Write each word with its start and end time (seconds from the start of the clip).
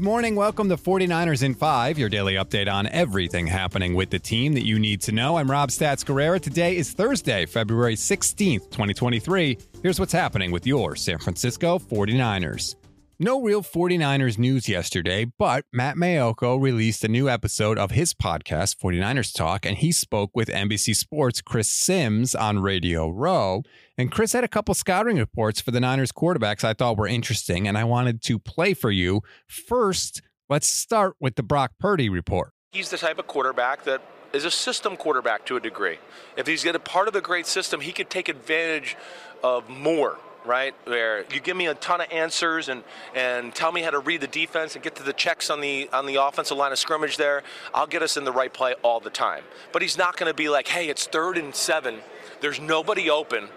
Good 0.00 0.06
morning. 0.06 0.34
Welcome 0.34 0.70
to 0.70 0.78
49ers 0.78 1.42
in 1.42 1.52
5, 1.52 1.98
your 1.98 2.08
daily 2.08 2.32
update 2.32 2.72
on 2.72 2.86
everything 2.86 3.46
happening 3.46 3.92
with 3.92 4.08
the 4.08 4.18
team 4.18 4.54
that 4.54 4.64
you 4.64 4.78
need 4.78 5.02
to 5.02 5.12
know. 5.12 5.36
I'm 5.36 5.50
Rob 5.50 5.68
Stats 5.68 6.06
Guerrera. 6.06 6.40
Today 6.40 6.78
is 6.78 6.94
Thursday, 6.94 7.44
February 7.44 7.96
16th, 7.96 8.70
2023. 8.70 9.58
Here's 9.82 10.00
what's 10.00 10.14
happening 10.14 10.52
with 10.52 10.66
your 10.66 10.96
San 10.96 11.18
Francisco 11.18 11.78
49ers. 11.78 12.79
No 13.22 13.42
real 13.42 13.62
49ers 13.62 14.38
news 14.38 14.66
yesterday, 14.66 15.26
but 15.26 15.66
Matt 15.74 15.96
Maiocco 15.96 16.58
released 16.58 17.04
a 17.04 17.08
new 17.08 17.28
episode 17.28 17.76
of 17.78 17.90
his 17.90 18.14
podcast, 18.14 18.78
49ers 18.82 19.34
Talk, 19.34 19.66
and 19.66 19.76
he 19.76 19.92
spoke 19.92 20.30
with 20.32 20.48
NBC 20.48 20.96
Sports' 20.96 21.42
Chris 21.42 21.68
Simms 21.68 22.34
on 22.34 22.60
Radio 22.60 23.10
Row. 23.10 23.62
And 23.98 24.10
Chris 24.10 24.32
had 24.32 24.42
a 24.42 24.48
couple 24.48 24.72
scouting 24.72 25.18
reports 25.18 25.60
for 25.60 25.70
the 25.70 25.80
Niners 25.80 26.12
quarterbacks 26.12 26.64
I 26.64 26.72
thought 26.72 26.96
were 26.96 27.06
interesting, 27.06 27.68
and 27.68 27.76
I 27.76 27.84
wanted 27.84 28.22
to 28.22 28.38
play 28.38 28.72
for 28.72 28.90
you. 28.90 29.20
First, 29.46 30.22
let's 30.48 30.66
start 30.66 31.14
with 31.20 31.34
the 31.34 31.42
Brock 31.42 31.72
Purdy 31.78 32.08
report. 32.08 32.54
He's 32.72 32.88
the 32.88 32.96
type 32.96 33.18
of 33.18 33.26
quarterback 33.26 33.84
that 33.84 34.00
is 34.32 34.46
a 34.46 34.50
system 34.50 34.96
quarterback 34.96 35.44
to 35.44 35.56
a 35.56 35.60
degree. 35.60 35.98
If 36.38 36.46
he's 36.46 36.64
a 36.64 36.78
part 36.78 37.06
of 37.06 37.12
the 37.12 37.20
great 37.20 37.46
system, 37.46 37.82
he 37.82 37.92
could 37.92 38.08
take 38.08 38.30
advantage 38.30 38.96
of 39.44 39.68
more 39.68 40.16
right? 40.44 40.74
Where 40.84 41.24
you 41.32 41.40
give 41.40 41.56
me 41.56 41.66
a 41.66 41.74
ton 41.74 42.00
of 42.00 42.10
answers 42.10 42.68
and, 42.68 42.82
and 43.14 43.54
tell 43.54 43.72
me 43.72 43.82
how 43.82 43.90
to 43.90 43.98
read 43.98 44.20
the 44.20 44.26
defense 44.26 44.74
and 44.74 44.82
get 44.82 44.96
to 44.96 45.02
the 45.02 45.12
checks 45.12 45.50
on 45.50 45.60
the 45.60 45.88
on 45.92 46.06
the 46.06 46.16
offensive 46.16 46.56
line 46.56 46.72
of 46.72 46.78
scrimmage 46.78 47.16
there, 47.16 47.42
I'll 47.74 47.86
get 47.86 48.02
us 48.02 48.16
in 48.16 48.24
the 48.24 48.32
right 48.32 48.52
play 48.52 48.74
all 48.82 49.00
the 49.00 49.10
time. 49.10 49.44
But 49.72 49.82
he's 49.82 49.98
not 49.98 50.16
going 50.16 50.30
to 50.30 50.36
be 50.36 50.48
like, 50.48 50.68
hey, 50.68 50.88
it's 50.88 51.06
third 51.06 51.38
and 51.38 51.54
seven. 51.54 51.98
There's 52.40 52.60
nobody 52.60 53.10
open. 53.10 53.48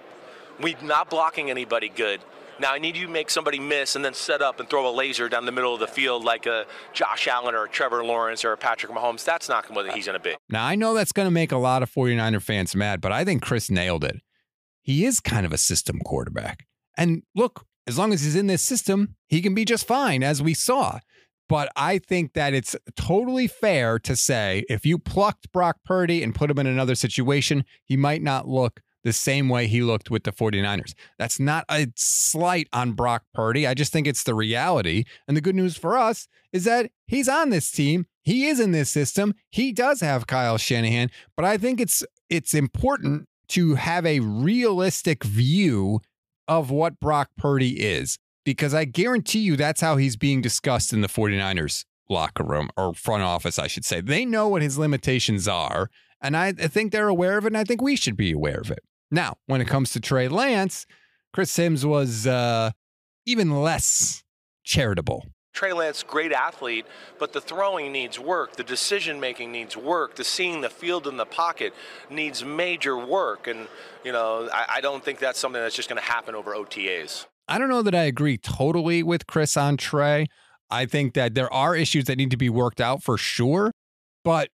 We're 0.61 0.75
not 0.81 1.09
blocking 1.09 1.49
anybody 1.49 1.89
good. 1.89 2.21
Now 2.59 2.71
I 2.71 2.77
need 2.77 2.95
you 2.95 3.07
to 3.07 3.11
make 3.11 3.29
somebody 3.29 3.59
miss 3.59 3.95
and 3.95 4.05
then 4.05 4.13
set 4.13 4.41
up 4.41 4.59
and 4.59 4.69
throw 4.69 4.87
a 4.87 4.93
laser 4.93 5.27
down 5.27 5.45
the 5.45 5.51
middle 5.51 5.73
of 5.73 5.79
the 5.79 5.87
field 5.87 6.23
like 6.23 6.45
a 6.45 6.65
Josh 6.93 7.27
Allen 7.27 7.55
or 7.55 7.65
a 7.65 7.69
Trevor 7.69 8.03
Lawrence 8.05 8.45
or 8.45 8.53
a 8.53 8.57
Patrick 8.57 8.91
Mahomes. 8.91 9.23
That's 9.23 9.49
not 9.49 9.69
what 9.71 9.91
he's 9.91 10.05
going 10.05 10.19
to 10.19 10.23
be. 10.23 10.35
Now 10.49 10.65
I 10.65 10.75
know 10.75 10.93
that's 10.93 11.11
going 11.11 11.25
to 11.25 11.31
make 11.31 11.51
a 11.51 11.57
lot 11.57 11.81
of 11.81 11.91
49er 11.91 12.41
fans 12.41 12.75
mad, 12.75 13.01
but 13.01 13.11
I 13.11 13.25
think 13.25 13.41
Chris 13.41 13.71
nailed 13.71 14.03
it. 14.03 14.17
He 14.81 15.05
is 15.05 15.19
kind 15.19 15.45
of 15.45 15.53
a 15.53 15.57
system 15.57 15.99
quarterback. 16.05 16.65
And 16.97 17.23
look, 17.35 17.65
as 17.87 17.97
long 17.97 18.13
as 18.13 18.21
he's 18.21 18.35
in 18.35 18.47
this 18.47 18.61
system, 18.61 19.15
he 19.27 19.41
can 19.41 19.53
be 19.53 19.65
just 19.65 19.87
fine, 19.87 20.23
as 20.23 20.41
we 20.41 20.53
saw. 20.53 20.99
But 21.49 21.69
I 21.75 21.97
think 21.97 22.33
that 22.33 22.53
it's 22.53 22.75
totally 22.95 23.47
fair 23.47 23.99
to 23.99 24.15
say 24.15 24.63
if 24.69 24.85
you 24.85 24.97
plucked 24.97 25.51
Brock 25.51 25.77
Purdy 25.83 26.23
and 26.23 26.33
put 26.33 26.49
him 26.49 26.59
in 26.59 26.67
another 26.67 26.95
situation, 26.95 27.65
he 27.83 27.97
might 27.97 28.21
not 28.21 28.47
look 28.47 28.81
the 29.03 29.13
same 29.13 29.49
way 29.49 29.67
he 29.67 29.81
looked 29.81 30.09
with 30.09 30.23
the 30.23 30.31
49ers. 30.31 30.93
That's 31.19 31.39
not 31.39 31.65
a 31.69 31.87
slight 31.95 32.67
on 32.71 32.93
Brock 32.93 33.23
Purdy. 33.33 33.67
I 33.67 33.73
just 33.73 33.91
think 33.91 34.07
it's 34.07 34.23
the 34.23 34.33
reality. 34.33 35.03
And 35.27 35.35
the 35.35 35.41
good 35.41 35.55
news 35.55 35.77
for 35.77 35.97
us 35.97 36.27
is 36.53 36.63
that 36.63 36.89
he's 37.05 37.27
on 37.27 37.49
this 37.49 37.69
team. 37.69 38.05
He 38.23 38.47
is 38.47 38.59
in 38.59 38.71
this 38.71 38.89
system. 38.89 39.35
He 39.51 39.73
does 39.73 39.99
have 39.99 40.27
Kyle 40.27 40.57
Shanahan, 40.57 41.11
but 41.35 41.45
I 41.45 41.57
think 41.57 41.81
it's 41.81 42.03
it's 42.29 42.53
important 42.53 43.27
to 43.49 43.75
have 43.75 44.05
a 44.05 44.21
realistic 44.21 45.23
view 45.25 45.99
of 46.47 46.69
what 46.69 46.99
Brock 46.99 47.29
Purdy 47.37 47.81
is 47.81 48.17
because 48.45 48.73
I 48.73 48.85
guarantee 48.85 49.39
you 49.39 49.55
that's 49.55 49.81
how 49.81 49.97
he's 49.97 50.15
being 50.15 50.41
discussed 50.41 50.93
in 50.93 51.01
the 51.01 51.07
49ers 51.07 51.85
locker 52.09 52.43
room 52.43 52.69
or 52.77 52.93
front 52.93 53.23
office, 53.23 53.57
I 53.57 53.67
should 53.67 53.85
say. 53.85 54.01
They 54.01 54.25
know 54.25 54.47
what 54.47 54.61
his 54.61 54.77
limitations 54.77 55.47
are, 55.47 55.89
and 56.21 56.35
I, 56.35 56.51
think 56.53 56.91
they're 56.91 57.07
aware 57.07 57.37
of 57.37 57.45
it, 57.45 57.47
and 57.47 57.57
I 57.57 57.63
think 57.63 57.81
we 57.81 57.95
should 57.95 58.17
be 58.17 58.31
aware 58.31 58.59
of 58.59 58.71
it. 58.71 58.79
Now, 59.11 59.35
when 59.45 59.61
it 59.61 59.67
comes 59.67 59.91
to 59.91 59.99
Trey 59.99 60.27
Lance, 60.27 60.85
Chris 61.33 61.51
Simms 61.51 61.85
was 61.85 62.27
uh, 62.27 62.71
even 63.25 63.61
less 63.61 64.23
charitable 64.63 65.25
Trey 65.53 65.71
Lance, 65.71 66.01
great 66.01 66.31
athlete, 66.31 66.85
but 67.19 67.31
the 67.31 67.39
throwing 67.39 67.91
needs 67.91 68.19
work. 68.19 68.55
The 68.55 68.63
decision 68.63 69.19
making 69.19 69.51
needs 69.51 69.77
work. 69.77 70.15
The 70.15 70.23
seeing 70.23 70.61
the 70.61 70.69
field 70.69 71.07
in 71.07 71.17
the 71.17 71.27
pocket 71.27 71.73
needs 72.09 72.43
major 72.43 72.97
work. 72.97 73.47
And, 73.47 73.67
you 74.03 74.11
know, 74.11 74.49
I, 74.51 74.65
I 74.75 74.81
don't 74.81 75.05
think 75.05 75.19
that's 75.19 75.39
something 75.39 75.61
that's 75.61 75.75
just 75.75 75.89
going 75.89 76.01
to 76.01 76.07
happen 76.07 76.33
over 76.33 76.55
OTAs. 76.55 77.27
I 77.47 77.59
don't 77.59 77.69
know 77.69 77.83
that 77.83 77.93
I 77.93 78.03
agree 78.03 78.37
totally 78.37 79.03
with 79.03 79.27
Chris 79.27 79.55
on 79.55 79.77
Trey. 79.77 80.25
I 80.71 80.87
think 80.87 81.13
that 81.13 81.35
there 81.35 81.53
are 81.53 81.75
issues 81.75 82.05
that 82.05 82.17
need 82.17 82.31
to 82.31 82.37
be 82.37 82.49
worked 82.49 82.81
out 82.81 83.03
for 83.03 83.15
sure, 83.15 83.71
but 84.23 84.49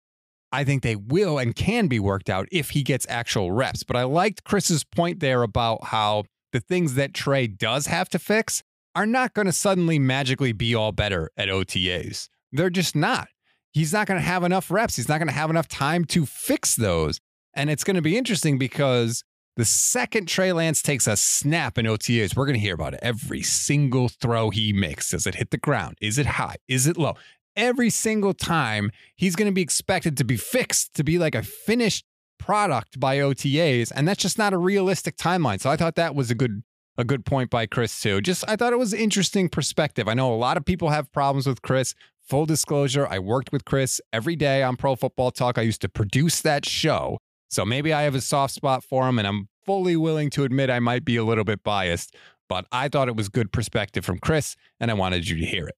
I 0.53 0.63
think 0.63 0.81
they 0.81 0.95
will 0.95 1.37
and 1.37 1.53
can 1.53 1.87
be 1.87 1.99
worked 1.99 2.29
out 2.29 2.47
if 2.53 2.69
he 2.69 2.83
gets 2.83 3.05
actual 3.09 3.51
reps. 3.51 3.83
But 3.83 3.97
I 3.97 4.03
liked 4.03 4.45
Chris's 4.45 4.85
point 4.85 5.19
there 5.19 5.43
about 5.43 5.85
how 5.85 6.23
the 6.53 6.61
things 6.61 6.93
that 6.93 7.13
Trey 7.13 7.47
does 7.47 7.87
have 7.87 8.07
to 8.09 8.19
fix 8.19 8.63
are 8.95 9.05
not 9.05 9.33
going 9.33 9.45
to 9.45 9.51
suddenly 9.51 9.99
magically 9.99 10.53
be 10.53 10.73
all 10.73 10.91
better 10.91 11.29
at 11.37 11.49
OTAs. 11.49 12.29
They're 12.51 12.69
just 12.69 12.95
not. 12.95 13.27
He's 13.71 13.91
not 13.91 14.07
going 14.07 14.19
to 14.19 14.25
have 14.25 14.43
enough 14.43 14.71
reps. 14.71 14.95
He's 14.95 15.09
not 15.09 15.17
going 15.17 15.27
to 15.27 15.33
have 15.33 15.49
enough 15.49 15.67
time 15.67 16.05
to 16.05 16.25
fix 16.25 16.75
those. 16.75 17.19
And 17.53 17.69
it's 17.69 17.83
going 17.83 17.97
to 17.97 18.01
be 18.01 18.17
interesting 18.17 18.57
because 18.57 19.23
the 19.57 19.65
second 19.65 20.27
Trey 20.27 20.53
Lance 20.53 20.81
takes 20.81 21.07
a 21.07 21.17
snap 21.17 21.77
in 21.77 21.85
OTAs, 21.85 22.35
we're 22.35 22.45
going 22.45 22.55
to 22.55 22.61
hear 22.61 22.73
about 22.73 22.93
it. 22.93 22.99
Every 23.01 23.41
single 23.41 24.07
throw 24.07 24.49
he 24.49 24.71
makes. 24.71 25.11
Does 25.11 25.27
it 25.27 25.35
hit 25.35 25.51
the 25.51 25.57
ground? 25.57 25.97
Is 26.01 26.17
it 26.17 26.25
high? 26.25 26.55
Is 26.67 26.87
it 26.87 26.97
low? 26.97 27.15
Every 27.57 27.89
single 27.89 28.33
time, 28.33 28.91
he's 29.15 29.35
going 29.35 29.49
to 29.49 29.53
be 29.53 29.61
expected 29.61 30.17
to 30.17 30.23
be 30.23 30.37
fixed, 30.37 30.93
to 30.95 31.03
be 31.03 31.17
like 31.17 31.35
a 31.35 31.43
finished 31.43 32.05
product 32.37 32.99
by 32.99 33.17
OTAs. 33.17 33.91
And 33.95 34.07
that's 34.07 34.21
just 34.21 34.37
not 34.37 34.53
a 34.53 34.57
realistic 34.57 35.17
timeline. 35.17 35.61
So 35.61 35.69
I 35.69 35.77
thought 35.77 35.95
that 35.95 36.15
was 36.15 36.29
a 36.29 36.35
good 36.35 36.63
a 36.97 37.03
good 37.03 37.25
point 37.25 37.49
by 37.49 37.65
Chris 37.65 37.99
too. 37.99 38.21
Just 38.21 38.43
I 38.47 38.55
thought 38.55 38.73
it 38.73 38.79
was 38.79 38.93
interesting 38.93 39.49
perspective. 39.49 40.07
I 40.07 40.13
know 40.13 40.33
a 40.33 40.35
lot 40.35 40.57
of 40.57 40.65
people 40.65 40.89
have 40.89 41.11
problems 41.11 41.47
with 41.47 41.61
Chris. 41.61 41.93
Full 42.21 42.45
disclosure, 42.45 43.07
I 43.07 43.19
worked 43.19 43.51
with 43.51 43.65
Chris 43.65 44.01
every 44.11 44.35
day 44.35 44.63
on 44.63 44.77
Pro 44.77 44.95
Football 44.95 45.31
Talk. 45.31 45.57
I 45.57 45.61
used 45.61 45.81
to 45.81 45.89
produce 45.89 46.41
that 46.41 46.65
show. 46.65 47.19
So 47.49 47.65
maybe 47.65 47.93
I 47.93 48.01
have 48.03 48.15
a 48.15 48.21
soft 48.21 48.53
spot 48.53 48.83
for 48.83 49.07
him 49.07 49.19
and 49.19 49.27
I'm 49.27 49.47
fully 49.65 49.95
willing 49.95 50.29
to 50.31 50.43
admit 50.43 50.69
I 50.69 50.79
might 50.79 51.05
be 51.05 51.17
a 51.17 51.23
little 51.23 51.43
bit 51.43 51.63
biased, 51.63 52.15
but 52.49 52.65
I 52.71 52.89
thought 52.89 53.07
it 53.07 53.15
was 53.15 53.29
good 53.29 53.51
perspective 53.51 54.03
from 54.03 54.17
Chris 54.17 54.55
and 54.79 54.89
I 54.89 54.95
wanted 54.95 55.29
you 55.29 55.37
to 55.37 55.45
hear 55.45 55.67
it. 55.67 55.75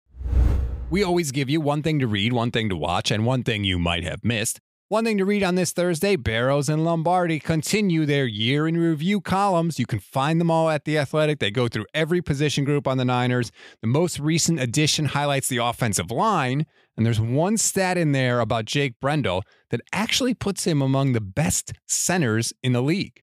We 0.90 1.04
always 1.04 1.32
give 1.34 1.50
you 1.50 1.60
one 1.60 1.84
thing 1.84 2.00
to 2.00 2.08
read, 2.08 2.32
one 2.32 2.52
thing 2.52 2.70
to 2.70 2.78
watch, 2.78 3.12
and 3.12 3.26
one 3.26 3.44
thing 3.44 3.66
you 3.66 3.78
might 3.78 4.06
have 4.06 4.24
missed. 4.24 4.62
One 4.90 5.04
thing 5.04 5.18
to 5.18 5.26
read 5.26 5.44
on 5.44 5.56
this 5.56 5.74
Thursday 5.74 6.16
Barrows 6.16 6.70
and 6.70 6.86
Lombardi 6.86 7.42
continue 7.42 8.06
their 8.06 8.26
year 8.26 8.70
in 8.70 8.78
review 8.78 9.20
columns. 9.20 9.80
You 9.80 9.86
can 9.86 10.00
find 10.00 10.40
them 10.40 10.50
all 10.50 10.70
at 10.70 10.86
The 10.86 10.98
Athletic. 10.98 11.40
They 11.40 11.52
go 11.52 11.68
through 11.68 11.88
every 11.94 12.22
position 12.22 12.64
group 12.64 12.88
on 12.88 12.96
the 12.96 13.04
Niners. 13.04 13.52
The 13.82 13.88
most 13.88 14.18
recent 14.18 14.62
edition 14.62 15.04
highlights 15.04 15.50
the 15.50 15.58
offensive 15.58 16.10
line. 16.10 16.66
And 16.96 17.06
there's 17.06 17.20
one 17.20 17.58
stat 17.58 17.98
in 17.98 18.14
there 18.14 18.40
about 18.40 18.64
Jake 18.64 18.94
Brendel 19.02 19.44
that 19.72 19.82
actually 19.92 20.34
puts 20.34 20.64
him 20.64 20.82
among 20.82 21.12
the 21.12 21.20
best 21.20 21.74
centers 21.86 22.54
in 22.64 22.72
the 22.72 22.82
league. 22.82 23.22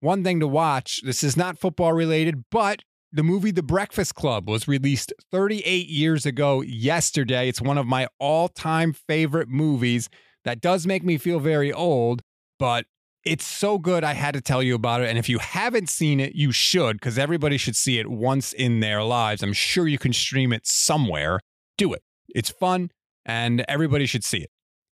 One 0.00 0.22
thing 0.22 0.40
to 0.40 0.46
watch 0.46 1.00
this 1.02 1.24
is 1.24 1.38
not 1.38 1.58
football 1.58 1.94
related, 1.94 2.44
but 2.50 2.82
the 3.10 3.22
movie 3.22 3.50
The 3.50 3.62
Breakfast 3.62 4.14
Club 4.14 4.46
was 4.46 4.68
released 4.68 5.14
38 5.30 5.88
years 5.88 6.26
ago 6.26 6.60
yesterday. 6.60 7.48
It's 7.48 7.62
one 7.62 7.78
of 7.78 7.86
my 7.86 8.08
all 8.18 8.48
time 8.48 8.92
favorite 8.92 9.48
movies. 9.48 10.10
That 10.44 10.60
does 10.60 10.86
make 10.86 11.04
me 11.04 11.18
feel 11.18 11.40
very 11.40 11.72
old, 11.72 12.22
but 12.58 12.86
it's 13.24 13.44
so 13.44 13.78
good. 13.78 14.04
I 14.04 14.14
had 14.14 14.34
to 14.34 14.40
tell 14.40 14.62
you 14.62 14.74
about 14.74 15.02
it. 15.02 15.08
And 15.08 15.18
if 15.18 15.28
you 15.28 15.38
haven't 15.38 15.88
seen 15.88 16.20
it, 16.20 16.34
you 16.34 16.52
should, 16.52 16.94
because 16.96 17.18
everybody 17.18 17.56
should 17.58 17.76
see 17.76 17.98
it 17.98 18.08
once 18.08 18.52
in 18.52 18.80
their 18.80 19.02
lives. 19.02 19.42
I'm 19.42 19.52
sure 19.52 19.86
you 19.86 19.98
can 19.98 20.12
stream 20.12 20.52
it 20.52 20.66
somewhere. 20.66 21.40
Do 21.76 21.92
it. 21.92 22.02
It's 22.34 22.50
fun, 22.50 22.90
and 23.26 23.64
everybody 23.68 24.06
should 24.06 24.24
see 24.24 24.38
it. 24.38 24.50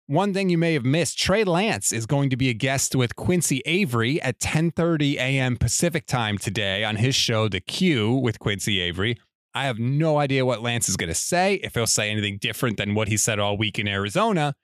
One 0.06 0.34
thing 0.34 0.50
you 0.50 0.58
may 0.58 0.74
have 0.74 0.84
missed, 0.84 1.18
Trey 1.18 1.44
Lance 1.44 1.92
is 1.92 2.04
going 2.04 2.30
to 2.30 2.36
be 2.36 2.48
a 2.48 2.52
guest 2.52 2.96
with 2.96 3.14
Quincy 3.14 3.62
Avery 3.64 4.20
at 4.20 4.40
10:30 4.40 5.14
a.m. 5.14 5.56
Pacific 5.56 6.06
time 6.06 6.36
today 6.36 6.82
on 6.82 6.96
his 6.96 7.14
show 7.14 7.48
The 7.48 7.60
Q 7.60 8.14
with 8.14 8.40
Quincy 8.40 8.80
Avery. 8.80 9.16
I 9.54 9.66
have 9.66 9.78
no 9.78 10.18
idea 10.18 10.44
what 10.44 10.62
Lance 10.62 10.88
is 10.88 10.96
going 10.96 11.08
to 11.10 11.14
say, 11.14 11.54
if 11.62 11.74
he'll 11.74 11.86
say 11.86 12.10
anything 12.10 12.38
different 12.40 12.76
than 12.76 12.94
what 12.94 13.08
he 13.08 13.16
said 13.16 13.38
all 13.38 13.56
week 13.56 13.78
in 13.78 13.86
Arizona, 13.86 14.54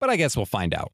but 0.00 0.10
I 0.10 0.16
guess 0.16 0.36
we'll 0.36 0.46
find 0.46 0.74
out. 0.74 0.92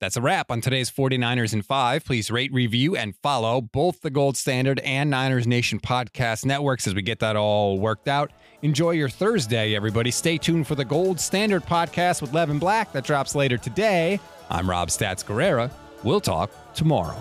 That's 0.00 0.16
a 0.16 0.20
wrap 0.20 0.50
on 0.50 0.60
today's 0.60 0.90
49ers 0.90 1.52
in 1.52 1.62
5. 1.62 2.04
Please 2.04 2.28
rate, 2.28 2.52
review, 2.52 2.96
and 2.96 3.14
follow 3.22 3.60
both 3.60 4.00
the 4.00 4.10
Gold 4.10 4.36
Standard 4.36 4.80
and 4.80 5.08
Niners 5.10 5.46
Nation 5.46 5.78
podcast 5.78 6.44
networks 6.44 6.88
as 6.88 6.94
we 6.94 7.02
get 7.02 7.20
that 7.20 7.36
all 7.36 7.78
worked 7.78 8.08
out. 8.08 8.32
Enjoy 8.62 8.90
your 8.90 9.08
Thursday, 9.08 9.76
everybody. 9.76 10.10
Stay 10.10 10.38
tuned 10.38 10.66
for 10.66 10.74
the 10.74 10.84
Gold 10.84 11.20
Standard 11.20 11.62
podcast 11.62 12.20
with 12.20 12.32
Levin 12.32 12.58
Black 12.58 12.90
that 12.92 13.04
drops 13.04 13.36
later 13.36 13.56
today. 13.58 14.18
I'm 14.50 14.68
Rob 14.68 14.88
Stats 14.88 15.24
Guerrera. 15.24 15.70
We'll 16.02 16.20
talk 16.20 16.50
tomorrow. 16.74 17.16